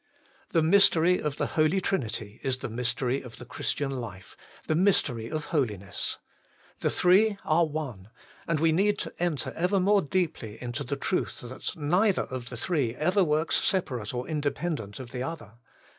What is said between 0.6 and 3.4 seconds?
mystery of the Holy Trinity is the mystery of